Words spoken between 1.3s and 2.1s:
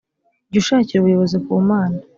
ku mana